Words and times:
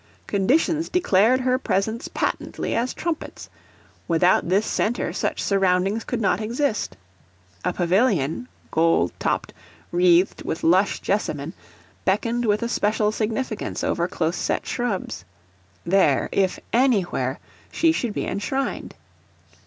Conditions 0.25 0.89
declared 0.89 1.41
her 1.41 1.59
presence 1.59 2.07
patently 2.07 2.75
as 2.75 2.91
trumpets; 2.91 3.51
without 4.07 4.49
this 4.49 4.65
centre 4.65 5.13
such 5.13 5.39
surroundings 5.43 6.03
could 6.03 6.19
not 6.19 6.41
exist. 6.41 6.97
A 7.63 7.71
pavilion, 7.71 8.47
gold 8.71 9.13
topped, 9.19 9.53
wreathed 9.91 10.43
with 10.43 10.63
lush 10.63 11.01
jessamine, 11.01 11.53
beckoned 12.03 12.45
with 12.45 12.63
a 12.63 12.67
special 12.67 13.11
significance 13.11 13.83
over 13.83 14.07
close 14.07 14.37
set 14.37 14.65
shrubs. 14.65 15.23
There, 15.85 16.29
if 16.31 16.59
anywhere, 16.73 17.37
She 17.71 17.91
should 17.91 18.15
be 18.15 18.25
enshrined. 18.25 18.95